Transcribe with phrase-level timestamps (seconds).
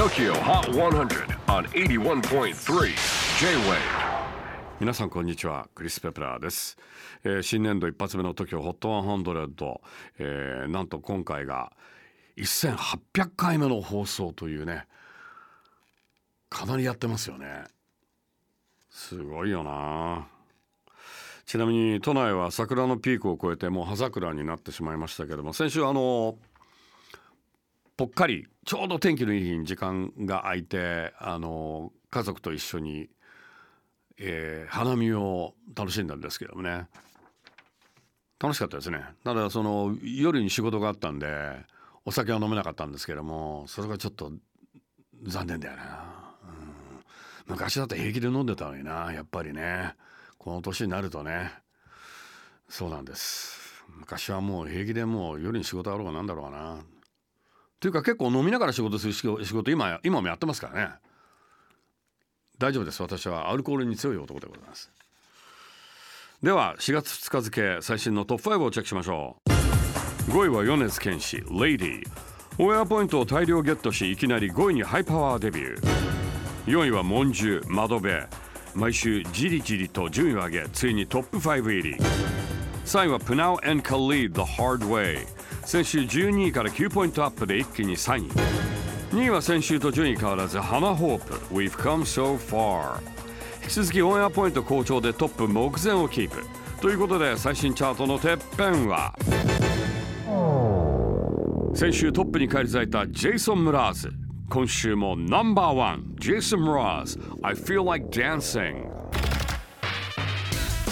[0.00, 2.54] TOKYO HOT 100 on 81.3
[3.38, 3.76] J-WAVE.
[4.80, 6.78] 皆さんこんにちはクリス・ペプラーです、
[7.22, 9.80] えー新年度一発目の TOKYOHOT100、
[10.20, 11.70] えーなんと今回が
[12.38, 14.86] 1800回目の放送というね
[16.48, 17.64] かなりやってますよね。
[18.88, 20.28] すごいよな。
[21.44, 26.38] ちなみに都内は桜のピークを越えてもう葉桜になってしまいましたけども先週あの
[27.98, 33.08] ぽっかりちょうど天気のいい日に時間が空いてあの家族と一緒に、
[34.16, 36.86] えー花見を楽しんだんですけどもね。
[38.38, 39.02] 楽しかったですね。
[39.24, 41.26] ただその夜に仕事があったんで
[42.04, 44.30] お酒は飲めなかったんですけどもそれがちょっと
[45.24, 45.82] 残念だよな、
[46.44, 47.00] うん、
[47.48, 49.96] 昔だと平気で飲んでたのになやっぱりね。
[50.38, 51.50] この年になるとね。
[52.68, 53.84] そうなんです。
[53.98, 56.76] 昔はもう平気でもう夜に仕事あろうがなんだろうがな。
[57.80, 60.90] というか結構飲みながら仕事する仕事今今もやってますからね。
[62.58, 63.00] 大丈夫です。
[63.02, 64.90] 私はアルコールに強い男でございます。
[66.42, 69.38] では4月2日付最新のトップ5をチェックしましょ
[70.28, 70.30] う。
[70.30, 72.02] 5位は米津玄師「LADY」
[72.58, 76.10] オンエアポイントを大量ゲットしいきなり5位にハイパワーデビュー。
[76.66, 78.14] 4位はモンジュ窓辺
[78.74, 81.96] 毎週じりじりと順位を上げついにトップ5入り。
[82.84, 85.26] 3位はプナウ and Khalid The Hard Way
[85.64, 88.30] 先週12位から9ポイントアップで一気に3位。
[89.12, 91.34] 2位は先週と順位変わらずハナホープ。
[91.54, 93.00] We've come so far
[93.62, 96.44] 引き続きオンエアポイント好調でトップ目前をキープ。
[96.80, 99.14] ということで最新チャートのてっぺんは。
[101.74, 104.10] 先週トップに返り咲いたジェイソン・ムラーズ
[104.48, 106.14] 今週もナンバーワン。
[106.18, 108.90] ジェイソン・ムラーズ I feel like dancing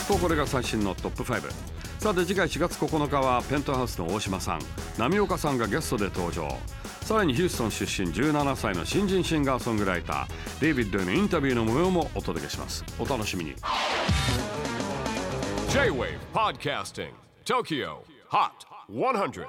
[0.07, 4.61] とこれが最新のトップ5さて次回4月9日はペントハウスの大島さん
[4.99, 6.49] 波岡さんがゲストで登場。
[7.03, 12.85] さらにヒューストン出身17歳の新人シンガーソングライターデイビッドへのインタビューの模様もお届けします。
[13.01, 13.55] お楽しみに。
[15.71, 17.11] J-WAVE PODCASTING
[17.45, 17.97] TOKYO
[18.31, 18.53] HOT
[18.91, 19.47] 100